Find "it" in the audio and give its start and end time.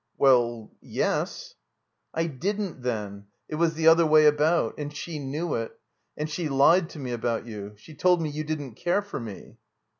3.47-3.53, 5.53-5.79